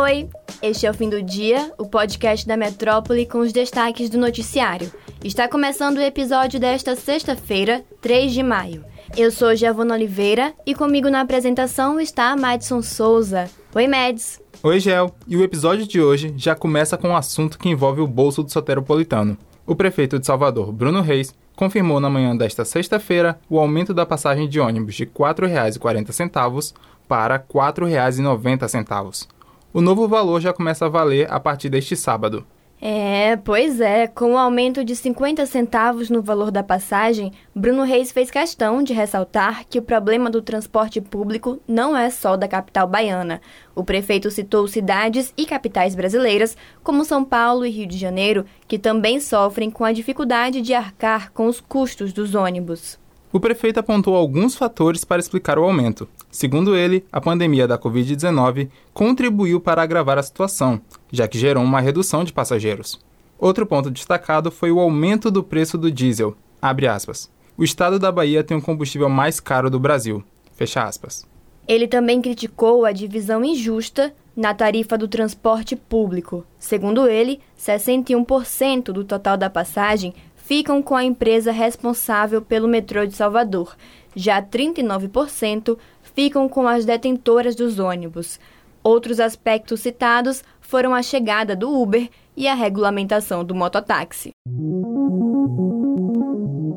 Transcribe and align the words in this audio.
Oi, 0.00 0.28
este 0.62 0.86
é 0.86 0.90
o 0.90 0.94
Fim 0.94 1.10
do 1.10 1.20
Dia, 1.20 1.72
o 1.76 1.84
podcast 1.84 2.46
da 2.46 2.56
Metrópole 2.56 3.26
com 3.26 3.40
os 3.40 3.52
destaques 3.52 4.08
do 4.08 4.16
noticiário. 4.16 4.92
Está 5.24 5.48
começando 5.48 5.96
o 5.96 6.00
episódio 6.00 6.60
desta 6.60 6.94
sexta-feira, 6.94 7.84
3 8.00 8.32
de 8.32 8.44
maio. 8.44 8.84
Eu 9.16 9.32
sou 9.32 9.56
Giovana 9.56 9.94
Oliveira 9.94 10.54
e 10.64 10.72
comigo 10.72 11.10
na 11.10 11.20
apresentação 11.20 11.98
está 11.98 12.36
Madison 12.36 12.80
Souza. 12.80 13.50
Oi, 13.74 13.88
Mads. 13.88 14.40
Oi, 14.62 14.78
Gel. 14.78 15.12
E 15.26 15.36
o 15.36 15.42
episódio 15.42 15.84
de 15.84 16.00
hoje 16.00 16.32
já 16.36 16.54
começa 16.54 16.96
com 16.96 17.08
um 17.08 17.16
assunto 17.16 17.58
que 17.58 17.68
envolve 17.68 18.00
o 18.00 18.06
bolso 18.06 18.44
do 18.44 18.52
soteropolitano. 18.52 19.36
O 19.66 19.74
prefeito 19.74 20.16
de 20.20 20.26
Salvador, 20.26 20.70
Bruno 20.70 21.00
Reis, 21.00 21.34
confirmou 21.56 21.98
na 21.98 22.08
manhã 22.08 22.36
desta 22.36 22.64
sexta-feira 22.64 23.36
o 23.50 23.58
aumento 23.58 23.92
da 23.92 24.06
passagem 24.06 24.48
de 24.48 24.60
ônibus 24.60 24.94
de 24.94 25.02
R$ 25.02 25.10
4,40 25.12 26.72
para 27.08 27.34
R$ 27.34 27.42
4,90. 27.52 29.37
O 29.72 29.80
novo 29.80 30.08
valor 30.08 30.40
já 30.40 30.52
começa 30.52 30.86
a 30.86 30.88
valer 30.88 31.30
a 31.30 31.38
partir 31.38 31.68
deste 31.68 31.94
sábado. 31.94 32.46
É, 32.80 33.36
pois 33.36 33.80
é. 33.80 34.06
Com 34.06 34.34
o 34.34 34.38
aumento 34.38 34.84
de 34.84 34.94
50 34.94 35.44
centavos 35.46 36.08
no 36.08 36.22
valor 36.22 36.50
da 36.50 36.62
passagem, 36.62 37.32
Bruno 37.54 37.82
Reis 37.82 38.12
fez 38.12 38.30
questão 38.30 38.82
de 38.82 38.92
ressaltar 38.92 39.64
que 39.68 39.78
o 39.78 39.82
problema 39.82 40.30
do 40.30 40.40
transporte 40.40 41.00
público 41.00 41.60
não 41.66 41.96
é 41.96 42.08
só 42.08 42.36
da 42.36 42.46
capital 42.46 42.86
baiana. 42.86 43.40
O 43.74 43.82
prefeito 43.82 44.30
citou 44.30 44.66
cidades 44.68 45.34
e 45.36 45.44
capitais 45.44 45.94
brasileiras, 45.94 46.56
como 46.82 47.04
São 47.04 47.24
Paulo 47.24 47.66
e 47.66 47.70
Rio 47.70 47.86
de 47.86 47.98
Janeiro, 47.98 48.46
que 48.68 48.78
também 48.78 49.18
sofrem 49.18 49.70
com 49.70 49.84
a 49.84 49.92
dificuldade 49.92 50.60
de 50.62 50.72
arcar 50.72 51.32
com 51.32 51.46
os 51.46 51.60
custos 51.60 52.12
dos 52.12 52.34
ônibus. 52.34 52.98
O 53.30 53.38
prefeito 53.38 53.78
apontou 53.78 54.16
alguns 54.16 54.54
fatores 54.54 55.04
para 55.04 55.20
explicar 55.20 55.58
o 55.58 55.64
aumento. 55.64 56.08
Segundo 56.30 56.74
ele, 56.74 57.04
a 57.12 57.20
pandemia 57.20 57.68
da 57.68 57.78
Covid-19 57.78 58.70
contribuiu 58.94 59.60
para 59.60 59.82
agravar 59.82 60.16
a 60.16 60.22
situação, 60.22 60.80
já 61.12 61.28
que 61.28 61.38
gerou 61.38 61.62
uma 61.62 61.80
redução 61.80 62.24
de 62.24 62.32
passageiros. 62.32 62.98
Outro 63.38 63.66
ponto 63.66 63.90
destacado 63.90 64.50
foi 64.50 64.72
o 64.72 64.80
aumento 64.80 65.30
do 65.30 65.44
preço 65.44 65.76
do 65.76 65.92
diesel. 65.92 66.34
O 67.56 67.62
estado 67.62 67.98
da 67.98 68.10
Bahia 68.10 68.42
tem 68.42 68.56
o 68.56 68.62
combustível 68.62 69.10
mais 69.10 69.40
caro 69.40 69.68
do 69.68 69.78
Brasil. 69.78 70.24
Ele 71.68 71.86
também 71.86 72.22
criticou 72.22 72.86
a 72.86 72.92
divisão 72.92 73.44
injusta 73.44 74.14
na 74.34 74.54
tarifa 74.54 74.96
do 74.96 75.06
transporte 75.06 75.76
público. 75.76 76.46
Segundo 76.58 77.06
ele, 77.06 77.40
61% 77.58 78.84
do 78.84 79.04
total 79.04 79.36
da 79.36 79.50
passagem 79.50 80.14
ficam 80.48 80.82
com 80.82 80.96
a 80.96 81.04
empresa 81.04 81.52
responsável 81.52 82.40
pelo 82.40 82.66
metrô 82.66 83.04
de 83.04 83.14
Salvador. 83.14 83.76
Já 84.16 84.40
39% 84.40 85.76
ficam 86.14 86.48
com 86.48 86.66
as 86.66 86.86
detentoras 86.86 87.54
dos 87.54 87.78
ônibus. 87.78 88.40
Outros 88.82 89.20
aspectos 89.20 89.80
citados 89.80 90.42
foram 90.58 90.94
a 90.94 91.02
chegada 91.02 91.54
do 91.54 91.70
Uber 91.70 92.08
e 92.34 92.48
a 92.48 92.54
regulamentação 92.54 93.44
do 93.44 93.54
mototáxi. 93.54 94.30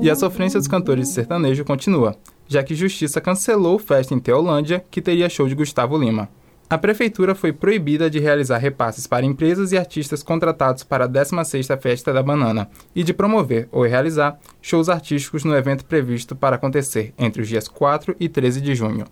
E 0.00 0.10
a 0.10 0.16
sofrência 0.16 0.58
dos 0.58 0.66
cantores 0.66 1.06
de 1.06 1.14
sertanejo 1.14 1.64
continua, 1.64 2.16
já 2.48 2.64
que 2.64 2.74
Justiça 2.74 3.20
cancelou 3.20 3.78
festa 3.78 4.12
em 4.12 4.18
Teolândia 4.18 4.84
que 4.90 5.00
teria 5.00 5.28
show 5.28 5.46
de 5.46 5.54
Gustavo 5.54 5.96
Lima. 5.96 6.28
A 6.72 6.78
prefeitura 6.78 7.34
foi 7.34 7.52
proibida 7.52 8.08
de 8.08 8.18
realizar 8.18 8.56
repasses 8.56 9.06
para 9.06 9.26
empresas 9.26 9.72
e 9.72 9.76
artistas 9.76 10.22
contratados 10.22 10.82
para 10.82 11.04
a 11.04 11.06
16ª 11.06 11.78
Festa 11.78 12.14
da 12.14 12.22
Banana 12.22 12.66
e 12.96 13.02
de 13.02 13.12
promover 13.12 13.68
ou 13.70 13.82
realizar 13.82 14.38
shows 14.62 14.88
artísticos 14.88 15.44
no 15.44 15.54
evento 15.54 15.84
previsto 15.84 16.34
para 16.34 16.56
acontecer 16.56 17.12
entre 17.18 17.42
os 17.42 17.48
dias 17.48 17.68
4 17.68 18.16
e 18.18 18.26
13 18.26 18.62
de 18.62 18.74
junho. 18.74 19.04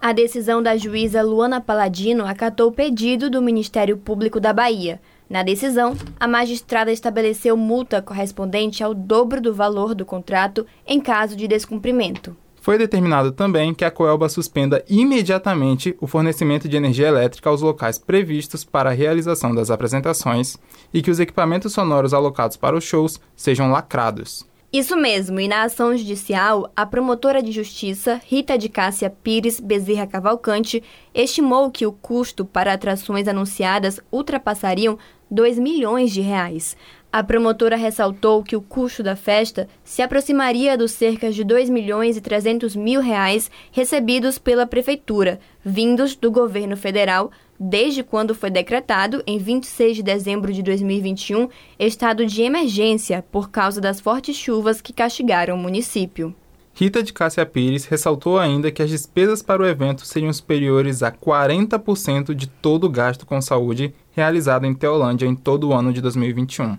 A 0.00 0.14
decisão 0.14 0.62
da 0.62 0.74
juíza 0.74 1.20
Luana 1.20 1.60
Paladino 1.60 2.24
acatou 2.24 2.70
o 2.70 2.72
pedido 2.72 3.28
do 3.28 3.42
Ministério 3.42 3.98
Público 3.98 4.40
da 4.40 4.54
Bahia. 4.54 4.98
Na 5.28 5.42
decisão, 5.42 5.94
a 6.18 6.26
magistrada 6.26 6.90
estabeleceu 6.90 7.58
multa 7.58 8.00
correspondente 8.00 8.82
ao 8.82 8.94
dobro 8.94 9.38
do 9.38 9.52
valor 9.52 9.94
do 9.94 10.06
contrato 10.06 10.66
em 10.86 10.98
caso 10.98 11.36
de 11.36 11.46
descumprimento. 11.46 12.34
Foi 12.62 12.78
determinado 12.78 13.32
também 13.32 13.74
que 13.74 13.84
a 13.84 13.90
Coelba 13.90 14.28
suspenda 14.28 14.84
imediatamente 14.88 15.96
o 16.00 16.06
fornecimento 16.06 16.68
de 16.68 16.76
energia 16.76 17.08
elétrica 17.08 17.50
aos 17.50 17.60
locais 17.60 17.98
previstos 17.98 18.62
para 18.62 18.90
a 18.90 18.92
realização 18.92 19.52
das 19.52 19.68
apresentações 19.68 20.56
e 20.94 21.02
que 21.02 21.10
os 21.10 21.18
equipamentos 21.18 21.72
sonoros 21.72 22.14
alocados 22.14 22.56
para 22.56 22.76
os 22.76 22.84
shows 22.84 23.20
sejam 23.34 23.72
lacrados. 23.72 24.46
Isso 24.72 24.96
mesmo, 24.96 25.40
e 25.40 25.48
na 25.48 25.64
ação 25.64 25.96
judicial, 25.96 26.70
a 26.76 26.86
promotora 26.86 27.42
de 27.42 27.50
justiça, 27.50 28.20
Rita 28.24 28.56
de 28.56 28.68
Cássia 28.68 29.10
Pires 29.10 29.58
Bezerra 29.58 30.06
Cavalcante, 30.06 30.84
estimou 31.12 31.68
que 31.68 31.84
o 31.84 31.90
custo 31.90 32.44
para 32.44 32.72
atrações 32.72 33.26
anunciadas 33.26 33.98
ultrapassariam 34.12 34.96
2 35.28 35.58
milhões 35.58 36.12
de 36.12 36.20
reais. 36.20 36.76
A 37.12 37.22
promotora 37.22 37.76
ressaltou 37.76 38.42
que 38.42 38.56
o 38.56 38.62
custo 38.62 39.02
da 39.02 39.14
festa 39.14 39.68
se 39.84 40.00
aproximaria 40.00 40.78
dos 40.78 40.92
cerca 40.92 41.30
de 41.30 41.44
2 41.44 41.68
milhões 41.68 42.16
e 42.16 42.22
300 42.22 42.74
mil 42.74 43.02
reais 43.02 43.50
recebidos 43.70 44.38
pela 44.38 44.66
prefeitura, 44.66 45.38
vindos 45.62 46.16
do 46.16 46.30
governo 46.30 46.74
federal, 46.74 47.30
desde 47.60 48.02
quando 48.02 48.34
foi 48.34 48.48
decretado, 48.48 49.22
em 49.26 49.36
26 49.36 49.96
de 49.96 50.02
dezembro 50.02 50.54
de 50.54 50.62
2021, 50.62 51.50
estado 51.78 52.24
de 52.24 52.40
emergência 52.40 53.22
por 53.30 53.50
causa 53.50 53.78
das 53.78 54.00
fortes 54.00 54.34
chuvas 54.34 54.80
que 54.80 54.94
castigaram 54.94 55.54
o 55.54 55.58
município. 55.58 56.34
Rita 56.74 57.02
de 57.02 57.12
Cássia 57.12 57.44
Pires 57.44 57.84
ressaltou 57.84 58.38
ainda 58.38 58.70
que 58.70 58.82
as 58.82 58.88
despesas 58.88 59.42
para 59.42 59.62
o 59.62 59.66
evento 59.66 60.06
seriam 60.06 60.32
superiores 60.32 61.02
a 61.02 61.12
40% 61.12 62.34
de 62.34 62.46
todo 62.46 62.84
o 62.84 62.88
gasto 62.88 63.26
com 63.26 63.38
saúde 63.42 63.94
realizado 64.12 64.64
em 64.64 64.74
Teolândia 64.74 65.26
em 65.26 65.34
todo 65.34 65.68
o 65.68 65.74
ano 65.74 65.92
de 65.92 66.00
2021. 66.00 66.78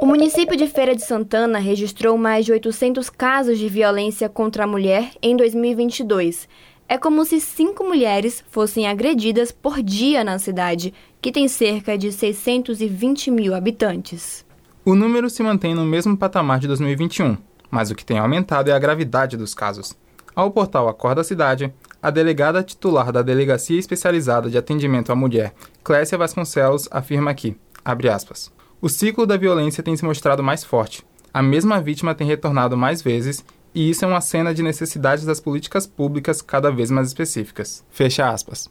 O 0.00 0.06
município 0.06 0.56
de 0.56 0.68
Feira 0.68 0.94
de 0.94 1.02
Santana 1.02 1.58
registrou 1.58 2.16
mais 2.16 2.46
de 2.46 2.52
800 2.52 3.10
casos 3.10 3.58
de 3.58 3.68
violência 3.68 4.28
contra 4.28 4.62
a 4.62 4.66
mulher 4.66 5.10
em 5.20 5.36
2022. 5.36 6.48
É 6.88 6.96
como 6.96 7.24
se 7.24 7.40
cinco 7.40 7.82
mulheres 7.82 8.44
fossem 8.48 8.86
agredidas 8.86 9.50
por 9.50 9.82
dia 9.82 10.22
na 10.22 10.38
cidade, 10.38 10.94
que 11.20 11.32
tem 11.32 11.48
cerca 11.48 11.98
de 11.98 12.12
620 12.12 13.30
mil 13.32 13.52
habitantes. 13.52 14.46
O 14.84 14.94
número 14.94 15.28
se 15.28 15.42
mantém 15.42 15.74
no 15.74 15.84
mesmo 15.84 16.16
patamar 16.16 16.60
de 16.60 16.68
2021, 16.68 17.36
mas 17.68 17.90
o 17.90 17.94
que 17.96 18.04
tem 18.04 18.18
aumentado 18.18 18.70
é 18.70 18.74
a 18.74 18.78
gravidade 18.78 19.36
dos 19.36 19.52
casos. 19.52 19.96
Ao 20.32 20.48
portal 20.52 20.88
Acorda 20.88 21.24
Cidade, 21.24 21.74
a 22.00 22.10
delegada 22.10 22.62
titular 22.62 23.10
da 23.10 23.20
Delegacia 23.20 23.78
Especializada 23.78 24.48
de 24.48 24.56
Atendimento 24.56 25.10
à 25.10 25.16
Mulher, 25.16 25.52
Clécia 25.82 26.16
Vasconcelos, 26.16 26.88
afirma 26.92 27.34
que, 27.34 27.56
abre 27.84 28.08
aspas, 28.08 28.56
o 28.80 28.88
ciclo 28.88 29.26
da 29.26 29.36
violência 29.36 29.82
tem 29.82 29.96
se 29.96 30.04
mostrado 30.04 30.42
mais 30.42 30.62
forte. 30.62 31.04
A 31.34 31.42
mesma 31.42 31.80
vítima 31.80 32.14
tem 32.14 32.26
retornado 32.26 32.76
mais 32.76 33.02
vezes 33.02 33.44
e 33.74 33.90
isso 33.90 34.04
é 34.04 34.08
uma 34.08 34.20
cena 34.20 34.54
de 34.54 34.62
necessidades 34.62 35.24
das 35.24 35.40
políticas 35.40 35.86
públicas 35.86 36.40
cada 36.40 36.70
vez 36.70 36.90
mais 36.90 37.08
específicas. 37.08 37.84
Fecha 37.90 38.28
aspas. 38.28 38.68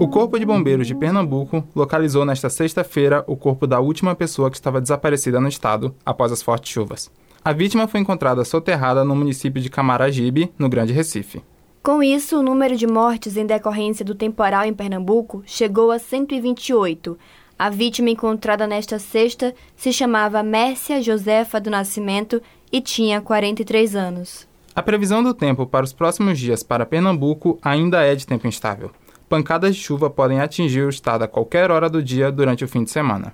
O 0.00 0.08
Corpo 0.08 0.38
de 0.38 0.44
Bombeiros 0.44 0.86
de 0.86 0.94
Pernambuco 0.94 1.64
localizou 1.74 2.24
nesta 2.24 2.50
sexta-feira 2.50 3.24
o 3.26 3.36
corpo 3.36 3.66
da 3.66 3.78
última 3.78 4.14
pessoa 4.14 4.50
que 4.50 4.56
estava 4.56 4.80
desaparecida 4.80 5.40
no 5.40 5.48
estado 5.48 5.94
após 6.04 6.32
as 6.32 6.42
fortes 6.42 6.72
chuvas. 6.72 7.10
A 7.44 7.52
vítima 7.52 7.86
foi 7.86 8.00
encontrada 8.00 8.44
soterrada 8.44 9.04
no 9.04 9.14
município 9.14 9.62
de 9.62 9.70
Camaragibe, 9.70 10.52
no 10.58 10.68
Grande 10.68 10.92
Recife. 10.92 11.42
Com 11.82 12.02
isso, 12.02 12.38
o 12.38 12.42
número 12.42 12.76
de 12.76 12.86
mortes 12.86 13.36
em 13.36 13.44
decorrência 13.44 14.04
do 14.04 14.14
temporal 14.14 14.64
em 14.64 14.72
Pernambuco 14.72 15.42
chegou 15.44 15.90
a 15.90 15.98
128, 15.98 17.16
a 17.58 17.70
vítima 17.70 18.10
encontrada 18.10 18.66
nesta 18.66 18.98
sexta 18.98 19.54
se 19.76 19.92
chamava 19.92 20.42
Mércia 20.42 21.00
Josefa 21.00 21.60
do 21.60 21.70
Nascimento 21.70 22.42
e 22.72 22.80
tinha 22.80 23.20
43 23.20 23.94
anos. 23.94 24.46
A 24.74 24.82
previsão 24.82 25.22
do 25.22 25.32
tempo 25.32 25.66
para 25.66 25.84
os 25.84 25.92
próximos 25.92 26.38
dias 26.38 26.62
para 26.62 26.84
Pernambuco 26.84 27.58
ainda 27.62 28.02
é 28.02 28.14
de 28.14 28.26
tempo 28.26 28.46
instável. 28.46 28.90
Pancadas 29.28 29.76
de 29.76 29.82
chuva 29.82 30.10
podem 30.10 30.40
atingir 30.40 30.82
o 30.82 30.88
estado 30.88 31.22
a 31.22 31.28
qualquer 31.28 31.70
hora 31.70 31.88
do 31.88 32.02
dia 32.02 32.30
durante 32.30 32.64
o 32.64 32.68
fim 32.68 32.82
de 32.82 32.90
semana. 32.90 33.32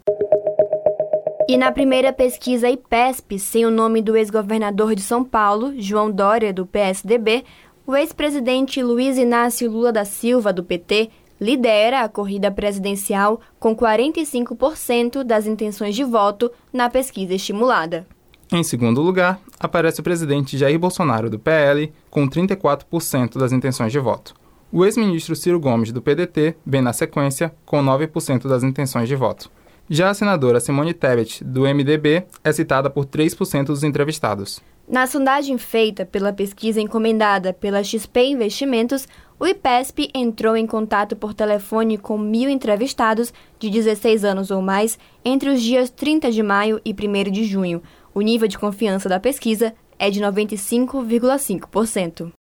E 1.48 1.56
na 1.56 1.72
primeira 1.72 2.12
pesquisa 2.12 2.70
IPESP, 2.70 3.38
sem 3.38 3.66
o 3.66 3.70
nome 3.70 4.00
do 4.00 4.16
ex-governador 4.16 4.94
de 4.94 5.00
São 5.00 5.24
Paulo, 5.24 5.72
João 5.78 6.10
Dória, 6.10 6.52
do 6.52 6.64
PSDB, 6.64 7.44
o 7.86 7.96
ex-presidente 7.96 8.80
Luiz 8.82 9.18
Inácio 9.18 9.68
Lula 9.68 9.90
da 9.90 10.04
Silva, 10.04 10.52
do 10.52 10.62
PT, 10.62 11.10
lidera 11.40 12.02
a 12.02 12.08
corrida 12.08 12.50
presidencial 12.50 13.40
com 13.58 13.74
45% 13.74 15.24
das 15.24 15.46
intenções 15.46 15.94
de 15.94 16.04
voto 16.04 16.50
na 16.72 16.90
pesquisa 16.90 17.34
estimulada. 17.34 18.06
Em 18.52 18.62
segundo 18.64 19.00
lugar, 19.00 19.40
aparece 19.58 20.00
o 20.00 20.02
presidente 20.02 20.58
Jair 20.58 20.78
Bolsonaro, 20.78 21.30
do 21.30 21.38
PL, 21.38 21.92
com 22.10 22.28
34% 22.28 23.38
das 23.38 23.52
intenções 23.52 23.92
de 23.92 23.98
voto. 24.00 24.34
O 24.72 24.84
ex-ministro 24.84 25.34
Ciro 25.34 25.58
Gomes, 25.58 25.92
do 25.92 26.02
PDT, 26.02 26.56
vem 26.66 26.82
na 26.82 26.92
sequência, 26.92 27.52
com 27.64 27.82
9% 27.82 28.48
das 28.48 28.62
intenções 28.62 29.08
de 29.08 29.16
voto. 29.16 29.50
Já 29.88 30.10
a 30.10 30.14
senadora 30.14 30.60
Simone 30.60 30.94
Tebet, 30.94 31.42
do 31.42 31.62
MDB, 31.62 32.24
é 32.44 32.52
citada 32.52 32.88
por 32.88 33.06
3% 33.06 33.66
dos 33.66 33.82
entrevistados. 33.82 34.60
Na 34.90 35.06
sondagem 35.06 35.56
feita 35.56 36.04
pela 36.04 36.32
pesquisa 36.32 36.80
encomendada 36.80 37.52
pela 37.52 37.84
XP 37.84 38.24
Investimentos, 38.24 39.06
o 39.38 39.46
IPESP 39.46 40.10
entrou 40.12 40.56
em 40.56 40.66
contato 40.66 41.14
por 41.14 41.32
telefone 41.32 41.96
com 41.96 42.18
mil 42.18 42.50
entrevistados 42.50 43.32
de 43.56 43.70
16 43.70 44.24
anos 44.24 44.50
ou 44.50 44.60
mais 44.60 44.98
entre 45.24 45.48
os 45.48 45.62
dias 45.62 45.90
30 45.90 46.32
de 46.32 46.42
maio 46.42 46.80
e 46.84 46.92
1 46.92 47.30
de 47.30 47.44
junho. 47.44 47.80
O 48.12 48.20
nível 48.20 48.48
de 48.48 48.58
confiança 48.58 49.08
da 49.08 49.20
pesquisa 49.20 49.72
é 49.96 50.10
de 50.10 50.20
95,5%. 50.20 52.32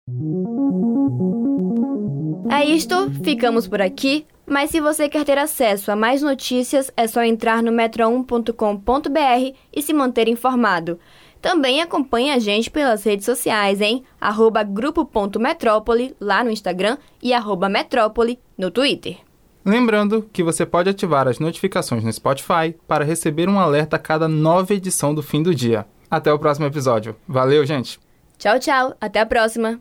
É 2.51 2.65
isto, 2.65 3.11
ficamos 3.23 3.69
por 3.69 3.83
aqui. 3.83 4.25
Mas 4.49 4.71
se 4.71 4.81
você 4.81 5.11
quer 5.11 5.27
ter 5.27 5.37
acesso 5.37 5.93
a 5.93 5.97
mais 5.97 6.23
notícias, 6.23 6.91
é 6.97 7.07
só 7.07 7.23
entrar 7.23 7.63
no 7.63 7.71
metro1.com.br 7.71 9.57
e 9.71 9.83
se 9.83 9.93
manter 9.93 10.27
informado. 10.27 10.99
Também 11.41 11.81
acompanhe 11.81 12.31
a 12.31 12.39
gente 12.39 12.71
pelas 12.71 13.05
redes 13.05 13.25
sociais 13.25 13.81
em 13.81 14.05
arroba 14.21 14.63
grupo.metrópole 14.63 16.15
lá 16.21 16.43
no 16.43 16.51
Instagram 16.51 16.99
e 17.23 17.33
arroba 17.33 17.69
metrópole 17.69 18.39
no 18.57 18.71
Twitter. 18.71 19.19
Lembrando 19.65 20.29
que 20.33 20.43
você 20.43 20.65
pode 20.65 20.89
ativar 20.89 21.29
as 21.29 21.39
notificações 21.39 22.03
no 22.03 22.13
Spotify 22.13 22.75
para 22.87 23.05
receber 23.05 23.49
um 23.49 23.59
alerta 23.59 23.97
a 23.97 23.99
cada 23.99 24.27
nova 24.27 24.73
edição 24.75 25.15
do 25.15 25.23
fim 25.23 25.43
do 25.43 25.55
dia. 25.55 25.87
Até 26.11 26.33
o 26.33 26.39
próximo 26.39 26.67
episódio. 26.67 27.15
Valeu, 27.27 27.67
gente! 27.67 28.01
Tchau, 28.39 28.59
tchau. 28.59 28.95
Até 29.01 29.21
a 29.21 29.27
próxima. 29.27 29.79